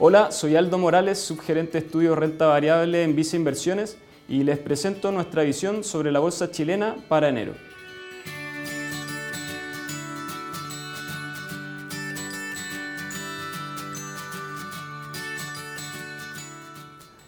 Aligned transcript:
Hola, 0.00 0.30
soy 0.30 0.54
Aldo 0.54 0.78
Morales, 0.78 1.18
subgerente 1.18 1.72
de 1.72 1.84
estudio 1.84 2.14
renta 2.14 2.46
variable 2.46 3.02
en 3.02 3.16
Visa 3.16 3.34
Inversiones 3.34 3.98
y 4.28 4.44
les 4.44 4.56
presento 4.56 5.10
nuestra 5.10 5.42
visión 5.42 5.82
sobre 5.82 6.12
la 6.12 6.20
bolsa 6.20 6.52
chilena 6.52 6.94
para 7.08 7.30
enero. 7.30 7.54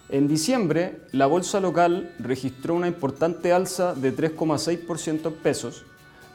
En 0.09 0.29
diciembre, 0.29 1.01
la 1.11 1.27
bolsa 1.27 1.59
local 1.59 2.15
registró 2.21 2.77
una 2.77 2.87
importante 2.87 3.53
alza 3.53 3.97
de 3.97 4.17
3,6% 4.17 5.27
en 5.27 5.35
pesos, 5.35 5.85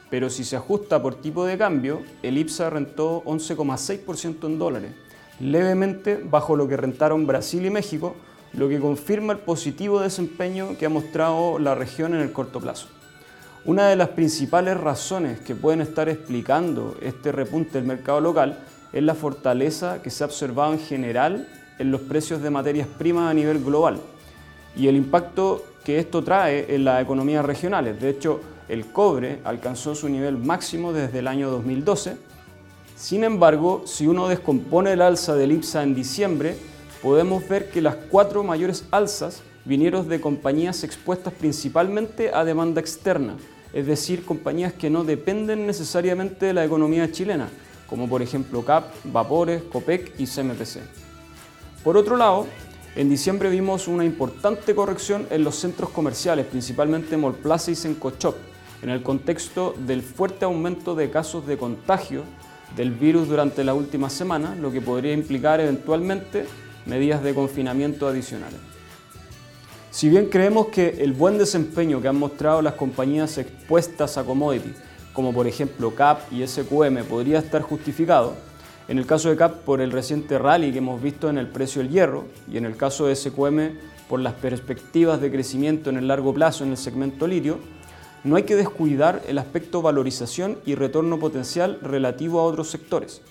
pero 0.09 0.29
si 0.29 0.43
se 0.43 0.57
ajusta 0.57 1.01
por 1.01 1.15
tipo 1.15 1.45
de 1.45 1.57
cambio, 1.57 2.01
el 2.23 2.37
IPSA 2.37 2.71
rentó 2.71 3.23
11,6% 3.23 4.47
en 4.47 4.59
dólares, 4.59 4.91
levemente 5.39 6.21
bajo 6.23 6.55
lo 6.55 6.67
que 6.67 6.77
rentaron 6.77 7.27
Brasil 7.27 7.65
y 7.65 7.69
México, 7.69 8.15
lo 8.53 8.69
que 8.69 8.79
confirma 8.79 9.33
el 9.33 9.39
positivo 9.39 9.99
desempeño 9.99 10.77
que 10.77 10.85
ha 10.85 10.89
mostrado 10.89 11.59
la 11.59 11.75
región 11.75 12.15
en 12.15 12.21
el 12.21 12.31
corto 12.31 12.59
plazo. 12.59 12.87
Una 13.65 13.89
de 13.89 13.95
las 13.95 14.09
principales 14.09 14.77
razones 14.77 15.39
que 15.39 15.55
pueden 15.55 15.81
estar 15.81 16.07
explicando 16.07 16.95
este 17.01 17.31
repunte 17.31 17.79
del 17.79 17.87
mercado 17.87 18.21
local 18.21 18.59
es 18.93 19.03
la 19.03 19.15
fortaleza 19.15 20.01
que 20.01 20.09
se 20.09 20.23
ha 20.23 20.27
observado 20.27 20.73
en 20.73 20.79
general 20.79 21.47
en 21.79 21.91
los 21.91 22.01
precios 22.01 22.41
de 22.41 22.49
materias 22.49 22.87
primas 22.87 23.29
a 23.29 23.33
nivel 23.33 23.63
global 23.63 23.99
y 24.77 24.87
el 24.87 24.95
impacto 24.95 25.65
que 25.83 25.99
esto 25.99 26.23
trae 26.23 26.73
en 26.73 26.85
las 26.85 27.01
economías 27.01 27.45
regionales. 27.45 27.99
De 27.99 28.09
hecho, 28.09 28.41
el 28.67 28.85
cobre 28.87 29.39
alcanzó 29.43 29.95
su 29.95 30.09
nivel 30.09 30.37
máximo 30.37 30.93
desde 30.93 31.19
el 31.19 31.27
año 31.27 31.49
2012. 31.49 32.17
Sin 32.95 33.25
embargo, 33.25 33.83
si 33.85 34.07
uno 34.07 34.29
descompone 34.29 34.93
el 34.93 35.01
alza 35.01 35.35
del 35.35 35.51
IPSA 35.51 35.83
en 35.83 35.95
diciembre, 35.95 36.55
podemos 37.01 37.47
ver 37.47 37.69
que 37.69 37.81
las 37.81 37.95
cuatro 37.95 38.41
mayores 38.41 38.85
alzas 38.89 39.41
vinieron 39.65 40.07
de 40.07 40.21
compañías 40.21 40.83
expuestas 40.85 41.33
principalmente 41.33 42.33
a 42.33 42.45
demanda 42.45 42.79
externa, 42.79 43.35
es 43.73 43.85
decir, 43.85 44.23
compañías 44.23 44.71
que 44.71 44.89
no 44.89 45.03
dependen 45.03 45.67
necesariamente 45.67 46.45
de 46.45 46.53
la 46.53 46.63
economía 46.63 47.11
chilena, 47.11 47.49
como 47.85 48.07
por 48.07 48.21
ejemplo 48.21 48.63
CAP, 48.63 48.85
Vapores, 49.03 49.63
COPEC 49.63 50.13
y 50.17 50.25
CMPC. 50.25 50.79
Por 51.83 51.97
otro 51.97 52.15
lado, 52.15 52.47
en 52.95 53.09
diciembre 53.09 53.49
vimos 53.49 53.89
una 53.89 54.05
importante 54.05 54.73
corrección 54.73 55.27
en 55.31 55.43
los 55.43 55.55
centros 55.57 55.89
comerciales, 55.89 56.45
principalmente 56.45 57.17
Mall 57.17 57.35
Plaza 57.35 57.71
y 57.71 57.75
Sencochop, 57.75 58.35
en 58.81 58.89
el 58.89 59.03
contexto 59.03 59.75
del 59.85 60.01
fuerte 60.01 60.45
aumento 60.45 60.95
de 60.95 61.09
casos 61.09 61.45
de 61.45 61.57
contagio 61.57 62.23
del 62.75 62.91
virus 62.91 63.27
durante 63.27 63.63
la 63.63 63.73
última 63.73 64.09
semana, 64.09 64.55
lo 64.55 64.71
que 64.71 64.81
podría 64.81 65.13
implicar 65.13 65.59
eventualmente 65.61 66.45
medidas 66.85 67.23
de 67.23 67.33
confinamiento 67.33 68.07
adicionales. 68.07 68.59
Si 69.91 70.09
bien 70.09 70.27
creemos 70.27 70.67
que 70.67 70.97
el 70.99 71.13
buen 71.13 71.37
desempeño 71.37 72.01
que 72.01 72.09
han 72.09 72.17
mostrado 72.17 72.61
las 72.61 72.73
compañías 72.73 73.37
expuestas 73.37 74.17
a 74.17 74.25
commodities, 74.25 74.75
como 75.13 75.33
por 75.33 75.47
ejemplo 75.47 75.95
CAP 75.95 76.33
y 76.33 76.45
SQM, 76.45 77.05
podría 77.07 77.39
estar 77.39 77.61
justificado, 77.61 78.35
en 78.89 78.99
el 78.99 79.05
caso 79.05 79.29
de 79.29 79.37
CAP 79.37 79.61
por 79.63 79.79
el 79.79 79.91
reciente 79.91 80.37
rally 80.37 80.71
que 80.71 80.79
hemos 80.79 81.01
visto 81.01 81.29
en 81.29 81.37
el 81.37 81.47
precio 81.47 81.81
del 81.81 81.91
hierro 81.91 82.25
y 82.51 82.57
en 82.57 82.65
el 82.65 82.75
caso 82.75 83.07
de 83.07 83.15
SQM 83.15 83.77
por 84.09 84.19
las 84.19 84.33
perspectivas 84.33 85.21
de 85.21 85.31
crecimiento 85.31 85.89
en 85.89 85.97
el 85.97 86.07
largo 86.07 86.33
plazo 86.33 86.63
en 86.63 86.71
el 86.71 86.77
segmento 86.77 87.25
litio, 87.25 87.59
no 88.25 88.35
hay 88.35 88.43
que 88.43 88.55
descuidar 88.55 89.21
el 89.27 89.37
aspecto 89.37 89.83
valorización 89.83 90.57
y 90.65 90.73
retorno 90.73 91.19
potencial 91.19 91.77
relativo 91.83 92.39
a 92.39 92.43
otros 92.43 92.71
sectores, 92.71 93.21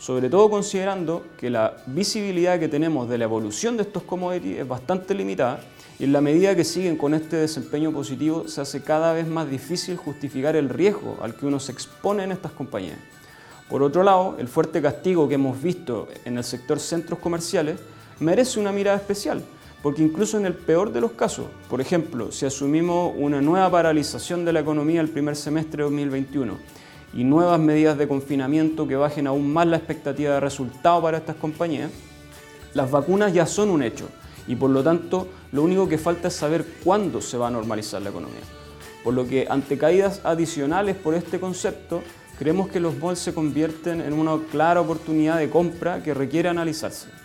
sobre 0.00 0.28
todo 0.28 0.50
considerando 0.50 1.24
que 1.38 1.50
la 1.50 1.76
visibilidad 1.86 2.58
que 2.58 2.66
tenemos 2.66 3.08
de 3.08 3.16
la 3.16 3.24
evolución 3.24 3.76
de 3.76 3.84
estos 3.84 4.02
commodities 4.02 4.58
es 4.58 4.66
bastante 4.66 5.14
limitada 5.14 5.60
y 6.00 6.04
en 6.04 6.12
la 6.12 6.20
medida 6.20 6.56
que 6.56 6.64
siguen 6.64 6.96
con 6.96 7.14
este 7.14 7.36
desempeño 7.36 7.92
positivo 7.92 8.48
se 8.48 8.60
hace 8.60 8.82
cada 8.82 9.12
vez 9.12 9.28
más 9.28 9.48
difícil 9.48 9.96
justificar 9.96 10.56
el 10.56 10.68
riesgo 10.68 11.16
al 11.22 11.36
que 11.36 11.46
uno 11.46 11.60
se 11.60 11.70
expone 11.70 12.24
en 12.24 12.32
estas 12.32 12.50
compañías. 12.50 12.98
Por 13.68 13.84
otro 13.84 14.02
lado, 14.02 14.34
el 14.40 14.48
fuerte 14.48 14.82
castigo 14.82 15.28
que 15.28 15.36
hemos 15.36 15.62
visto 15.62 16.08
en 16.24 16.38
el 16.38 16.42
sector 16.42 16.80
centros 16.80 17.20
comerciales 17.20 17.78
merece 18.18 18.58
una 18.58 18.72
mirada 18.72 18.96
especial, 18.96 19.44
porque 19.82 20.02
incluso 20.02 20.36
en 20.36 20.46
el 20.46 20.54
peor 20.54 20.92
de 20.92 21.00
los 21.00 21.12
casos, 21.12 21.46
por 21.68 21.80
ejemplo, 21.80 22.30
si 22.32 22.44
asumimos 22.44 23.14
una 23.16 23.40
nueva 23.40 23.70
paralización 23.70 24.44
de 24.44 24.52
la 24.52 24.60
economía 24.60 25.00
el 25.00 25.08
primer 25.08 25.36
semestre 25.36 25.78
de 25.78 25.84
2021 25.84 26.58
y 27.14 27.24
nuevas 27.24 27.58
medidas 27.58 27.96
de 27.96 28.06
confinamiento 28.06 28.86
que 28.86 28.96
bajen 28.96 29.26
aún 29.26 29.52
más 29.52 29.66
la 29.66 29.78
expectativa 29.78 30.34
de 30.34 30.40
resultado 30.40 31.00
para 31.02 31.18
estas 31.18 31.36
compañías, 31.36 31.90
las 32.74 32.90
vacunas 32.90 33.32
ya 33.32 33.46
son 33.46 33.70
un 33.70 33.82
hecho 33.82 34.08
y 34.46 34.54
por 34.54 34.70
lo 34.70 34.82
tanto 34.82 35.28
lo 35.52 35.62
único 35.62 35.88
que 35.88 35.98
falta 35.98 36.28
es 36.28 36.34
saber 36.34 36.64
cuándo 36.84 37.20
se 37.20 37.38
va 37.38 37.48
a 37.48 37.50
normalizar 37.50 38.02
la 38.02 38.10
economía. 38.10 38.40
Por 39.02 39.14
lo 39.14 39.26
que 39.26 39.46
ante 39.48 39.78
caídas 39.78 40.20
adicionales 40.24 40.94
por 40.94 41.14
este 41.14 41.40
concepto, 41.40 42.02
creemos 42.38 42.68
que 42.68 42.80
los 42.80 42.98
malls 42.98 43.18
se 43.18 43.32
convierten 43.32 44.02
en 44.02 44.12
una 44.12 44.38
clara 44.50 44.80
oportunidad 44.80 45.38
de 45.38 45.48
compra 45.48 46.02
que 46.02 46.12
requiere 46.12 46.50
analizarse. 46.50 47.19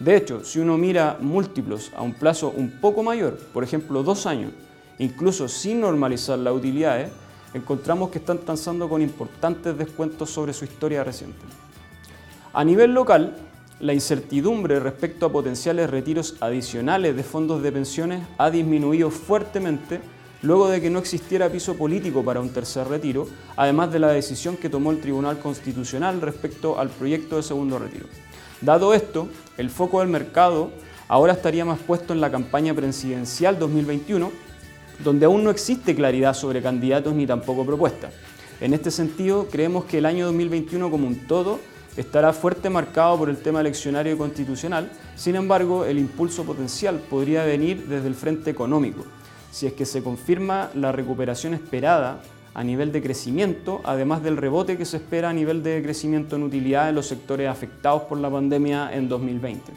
De 0.00 0.16
hecho, 0.16 0.44
si 0.44 0.60
uno 0.60 0.78
mira 0.78 1.18
múltiplos 1.20 1.90
a 1.96 2.02
un 2.02 2.14
plazo 2.14 2.52
un 2.56 2.70
poco 2.80 3.02
mayor, 3.02 3.36
por 3.52 3.64
ejemplo 3.64 4.04
dos 4.04 4.26
años, 4.26 4.52
incluso 4.98 5.48
sin 5.48 5.80
normalizar 5.80 6.38
las 6.38 6.54
utilidades, 6.54 7.10
encontramos 7.52 8.10
que 8.10 8.18
están 8.18 8.38
transando 8.38 8.88
con 8.88 9.02
importantes 9.02 9.76
descuentos 9.76 10.30
sobre 10.30 10.52
su 10.52 10.64
historia 10.64 11.02
reciente. 11.02 11.40
A 12.52 12.62
nivel 12.64 12.94
local, 12.94 13.36
la 13.80 13.92
incertidumbre 13.92 14.78
respecto 14.78 15.26
a 15.26 15.32
potenciales 15.32 15.90
retiros 15.90 16.36
adicionales 16.40 17.16
de 17.16 17.22
fondos 17.24 17.62
de 17.62 17.72
pensiones 17.72 18.22
ha 18.38 18.50
disminuido 18.50 19.10
fuertemente 19.10 20.00
luego 20.42 20.68
de 20.68 20.80
que 20.80 20.90
no 20.90 21.00
existiera 21.00 21.50
piso 21.50 21.76
político 21.76 22.24
para 22.24 22.40
un 22.40 22.50
tercer 22.50 22.86
retiro, 22.86 23.26
además 23.56 23.92
de 23.92 23.98
la 23.98 24.08
decisión 24.08 24.56
que 24.56 24.68
tomó 24.68 24.92
el 24.92 25.00
Tribunal 25.00 25.40
Constitucional 25.40 26.20
respecto 26.20 26.78
al 26.78 26.88
proyecto 26.88 27.36
de 27.36 27.42
segundo 27.42 27.80
retiro. 27.80 28.06
Dado 28.60 28.92
esto, 28.92 29.28
el 29.56 29.70
foco 29.70 30.00
del 30.00 30.08
mercado 30.08 30.70
ahora 31.06 31.32
estaría 31.32 31.64
más 31.64 31.78
puesto 31.78 32.12
en 32.12 32.20
la 32.20 32.30
campaña 32.30 32.74
presidencial 32.74 33.56
2021, 33.56 34.32
donde 35.04 35.26
aún 35.26 35.44
no 35.44 35.50
existe 35.50 35.94
claridad 35.94 36.34
sobre 36.34 36.60
candidatos 36.60 37.14
ni 37.14 37.24
tampoco 37.24 37.64
propuestas. 37.64 38.12
En 38.60 38.74
este 38.74 38.90
sentido, 38.90 39.46
creemos 39.48 39.84
que 39.84 39.98
el 39.98 40.06
año 40.06 40.26
2021 40.26 40.90
como 40.90 41.06
un 41.06 41.26
todo 41.28 41.60
estará 41.96 42.32
fuerte 42.32 42.68
marcado 42.68 43.16
por 43.16 43.30
el 43.30 43.36
tema 43.36 43.60
eleccionario 43.60 44.14
y 44.14 44.18
constitucional, 44.18 44.90
sin 45.14 45.36
embargo, 45.36 45.84
el 45.84 45.96
impulso 45.96 46.42
potencial 46.42 46.98
podría 47.08 47.44
venir 47.44 47.86
desde 47.86 48.08
el 48.08 48.16
frente 48.16 48.50
económico, 48.50 49.04
si 49.52 49.68
es 49.68 49.72
que 49.72 49.86
se 49.86 50.02
confirma 50.02 50.70
la 50.74 50.90
recuperación 50.90 51.54
esperada 51.54 52.20
a 52.54 52.64
nivel 52.64 52.92
de 52.92 53.02
crecimiento, 53.02 53.80
además 53.84 54.22
del 54.22 54.36
rebote 54.36 54.76
que 54.76 54.84
se 54.84 54.98
espera 54.98 55.30
a 55.30 55.32
nivel 55.32 55.62
de 55.62 55.82
crecimiento 55.82 56.36
en 56.36 56.42
utilidad 56.42 56.88
en 56.88 56.94
los 56.94 57.06
sectores 57.06 57.48
afectados 57.48 58.02
por 58.02 58.18
la 58.18 58.30
pandemia 58.30 58.90
en 58.92 59.08
2020. 59.08 59.72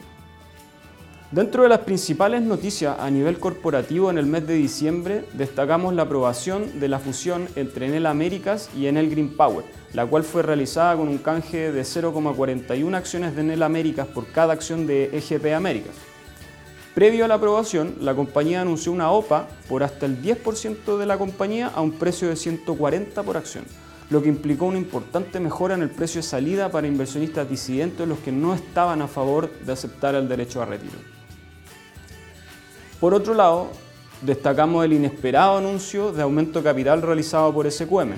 Dentro 1.32 1.62
de 1.62 1.70
las 1.70 1.78
principales 1.78 2.42
noticias 2.42 2.98
a 3.00 3.08
nivel 3.10 3.38
corporativo 3.38 4.10
en 4.10 4.18
el 4.18 4.26
mes 4.26 4.46
de 4.46 4.52
diciembre, 4.52 5.24
destacamos 5.32 5.94
la 5.94 6.02
aprobación 6.02 6.78
de 6.78 6.88
la 6.88 6.98
fusión 6.98 7.48
entre 7.56 7.86
Enel 7.86 8.04
Américas 8.04 8.68
y 8.76 8.86
Enel 8.86 9.08
Green 9.08 9.34
Power, 9.34 9.64
la 9.94 10.04
cual 10.04 10.24
fue 10.24 10.42
realizada 10.42 10.94
con 10.94 11.08
un 11.08 11.16
canje 11.16 11.72
de 11.72 11.82
0,41 11.82 12.94
acciones 12.94 13.34
de 13.34 13.40
Enel 13.40 13.62
Américas 13.62 14.06
por 14.08 14.26
cada 14.26 14.52
acción 14.52 14.86
de 14.86 15.04
EGP 15.16 15.54
Américas. 15.54 16.11
Previo 16.94 17.24
a 17.24 17.28
la 17.28 17.36
aprobación, 17.36 17.96
la 18.00 18.14
compañía 18.14 18.60
anunció 18.60 18.92
una 18.92 19.10
OPA 19.10 19.48
por 19.66 19.82
hasta 19.82 20.04
el 20.04 20.22
10% 20.22 20.98
de 20.98 21.06
la 21.06 21.16
compañía 21.16 21.68
a 21.68 21.80
un 21.80 21.92
precio 21.92 22.28
de 22.28 22.36
140 22.36 23.22
por 23.22 23.38
acción, 23.38 23.64
lo 24.10 24.22
que 24.22 24.28
implicó 24.28 24.66
una 24.66 24.76
importante 24.76 25.40
mejora 25.40 25.74
en 25.74 25.80
el 25.80 25.88
precio 25.88 26.20
de 26.20 26.28
salida 26.28 26.70
para 26.70 26.86
inversionistas 26.86 27.48
disidentes 27.48 28.06
los 28.06 28.18
que 28.18 28.30
no 28.30 28.52
estaban 28.52 29.00
a 29.00 29.08
favor 29.08 29.50
de 29.50 29.72
aceptar 29.72 30.14
el 30.14 30.28
derecho 30.28 30.60
a 30.60 30.66
retiro. 30.66 30.98
Por 33.00 33.14
otro 33.14 33.32
lado, 33.32 33.68
destacamos 34.20 34.84
el 34.84 34.92
inesperado 34.92 35.56
anuncio 35.56 36.12
de 36.12 36.20
aumento 36.20 36.58
de 36.58 36.64
capital 36.64 37.00
realizado 37.00 37.54
por 37.54 37.70
SQM. 37.70 38.12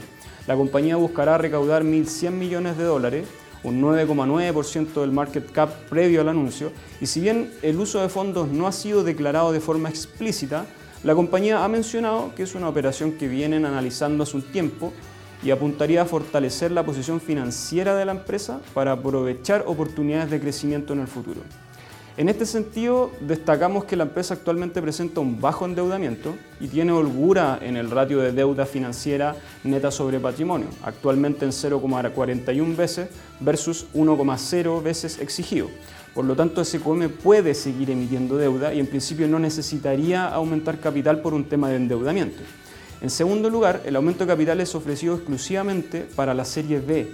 La 0.48 0.56
compañía 0.56 0.96
buscará 0.96 1.38
recaudar 1.38 1.84
1.100 1.84 2.32
millones 2.32 2.76
de 2.76 2.84
dólares 2.84 3.28
un 3.64 3.82
9,9% 3.82 5.00
del 5.00 5.10
market 5.10 5.50
cap 5.50 5.70
previo 5.88 6.20
al 6.20 6.28
anuncio, 6.28 6.70
y 7.00 7.06
si 7.06 7.20
bien 7.20 7.50
el 7.62 7.80
uso 7.80 8.00
de 8.00 8.08
fondos 8.08 8.48
no 8.48 8.66
ha 8.66 8.72
sido 8.72 9.02
declarado 9.02 9.50
de 9.52 9.60
forma 9.60 9.88
explícita, 9.88 10.66
la 11.02 11.14
compañía 11.14 11.64
ha 11.64 11.68
mencionado 11.68 12.34
que 12.34 12.44
es 12.44 12.54
una 12.54 12.68
operación 12.68 13.12
que 13.12 13.28
vienen 13.28 13.66
analizando 13.66 14.22
hace 14.22 14.36
un 14.36 14.42
tiempo 14.42 14.92
y 15.42 15.50
apuntaría 15.50 16.02
a 16.02 16.06
fortalecer 16.06 16.72
la 16.72 16.84
posición 16.84 17.20
financiera 17.20 17.94
de 17.94 18.04
la 18.06 18.12
empresa 18.12 18.60
para 18.72 18.92
aprovechar 18.92 19.64
oportunidades 19.66 20.30
de 20.30 20.40
crecimiento 20.40 20.94
en 20.94 21.00
el 21.00 21.06
futuro. 21.06 21.42
En 22.16 22.28
este 22.28 22.46
sentido, 22.46 23.10
destacamos 23.20 23.86
que 23.86 23.96
la 23.96 24.04
empresa 24.04 24.34
actualmente 24.34 24.80
presenta 24.80 25.18
un 25.18 25.40
bajo 25.40 25.64
endeudamiento 25.64 26.36
y 26.60 26.68
tiene 26.68 26.92
holgura 26.92 27.58
en 27.60 27.76
el 27.76 27.90
ratio 27.90 28.20
de 28.20 28.30
deuda 28.30 28.66
financiera 28.66 29.34
neta 29.64 29.90
sobre 29.90 30.20
patrimonio, 30.20 30.68
actualmente 30.84 31.44
en 31.44 31.50
0,41 31.50 32.76
veces 32.76 33.08
versus 33.40 33.86
1,0 33.94 34.80
veces 34.80 35.18
exigido. 35.18 35.68
Por 36.14 36.24
lo 36.24 36.36
tanto, 36.36 36.64
SQM 36.64 37.08
puede 37.20 37.52
seguir 37.52 37.90
emitiendo 37.90 38.36
deuda 38.36 38.72
y 38.72 38.78
en 38.78 38.86
principio 38.86 39.26
no 39.26 39.40
necesitaría 39.40 40.28
aumentar 40.28 40.78
capital 40.78 41.20
por 41.20 41.34
un 41.34 41.46
tema 41.46 41.68
de 41.68 41.76
endeudamiento. 41.76 42.44
En 43.00 43.10
segundo 43.10 43.50
lugar, 43.50 43.82
el 43.84 43.96
aumento 43.96 44.24
de 44.24 44.32
capital 44.32 44.60
es 44.60 44.72
ofrecido 44.76 45.16
exclusivamente 45.16 46.06
para 46.14 46.32
la 46.32 46.44
serie 46.44 46.78
B 46.78 47.08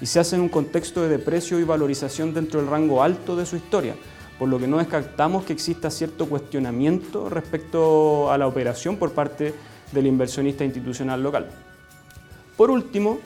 y 0.00 0.06
se 0.06 0.20
hace 0.20 0.36
en 0.36 0.42
un 0.42 0.48
contexto 0.48 1.02
de 1.02 1.08
deprecio 1.08 1.58
y 1.58 1.64
valorización 1.64 2.32
dentro 2.32 2.60
del 2.60 2.70
rango 2.70 3.02
alto 3.02 3.34
de 3.34 3.46
su 3.46 3.56
historia, 3.56 3.96
por 4.44 4.50
lo 4.50 4.58
que 4.58 4.66
no 4.66 4.76
descartamos 4.76 5.46
que 5.46 5.54
exista 5.54 5.90
cierto 5.90 6.28
cuestionamiento 6.28 7.30
respecto 7.30 8.30
a 8.30 8.36
la 8.36 8.46
operación 8.46 8.98
por 8.98 9.12
parte 9.12 9.54
del 9.90 10.06
inversionista 10.06 10.66
institucional 10.66 11.22
local. 11.22 11.46
Por 12.54 12.70
último, 12.70 13.20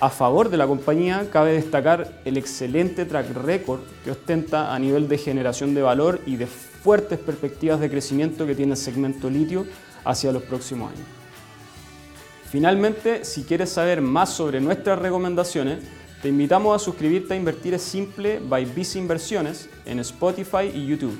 a 0.00 0.08
favor 0.08 0.48
de 0.48 0.56
la 0.56 0.66
compañía 0.66 1.28
cabe 1.30 1.52
destacar 1.52 2.18
el 2.24 2.38
excelente 2.38 3.04
track 3.04 3.30
record 3.44 3.80
que 4.02 4.12
ostenta 4.12 4.74
a 4.74 4.78
nivel 4.78 5.06
de 5.06 5.18
generación 5.18 5.74
de 5.74 5.82
valor 5.82 6.18
y 6.24 6.36
de 6.36 6.46
fuertes 6.46 7.18
perspectivas 7.18 7.78
de 7.78 7.90
crecimiento 7.90 8.46
que 8.46 8.54
tiene 8.54 8.72
el 8.72 8.78
segmento 8.78 9.28
litio 9.28 9.66
hacia 10.02 10.32
los 10.32 10.44
próximos 10.44 10.92
años. 10.92 11.06
Finalmente, 12.50 13.26
si 13.26 13.42
quieres 13.42 13.68
saber 13.68 14.00
más 14.00 14.30
sobre 14.30 14.62
nuestras 14.62 14.98
recomendaciones, 14.98 15.80
te 16.24 16.30
invitamos 16.30 16.74
a 16.74 16.82
suscribirte 16.82 17.34
a 17.34 17.36
Invertir 17.36 17.74
es 17.74 17.82
Simple 17.82 18.40
by 18.40 18.64
Visa 18.64 18.98
Inversiones 18.98 19.68
en 19.84 19.98
Spotify 19.98 20.72
y 20.74 20.86
YouTube. 20.86 21.18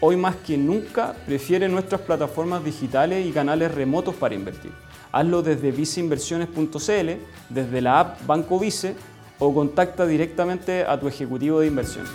Hoy 0.00 0.16
más 0.16 0.34
que 0.36 0.56
nunca 0.56 1.14
prefiere 1.26 1.68
nuestras 1.68 2.00
plataformas 2.00 2.64
digitales 2.64 3.26
y 3.26 3.32
canales 3.32 3.74
remotos 3.74 4.14
para 4.14 4.34
invertir. 4.34 4.72
Hazlo 5.12 5.42
desde 5.42 5.70
viceinversiones.cl, 5.72 7.10
desde 7.50 7.80
la 7.82 8.00
app 8.00 8.26
Banco 8.26 8.58
Vice 8.58 8.94
o 9.38 9.52
contacta 9.52 10.06
directamente 10.06 10.84
a 10.84 10.98
tu 10.98 11.06
ejecutivo 11.06 11.60
de 11.60 11.66
inversión. 11.66 12.06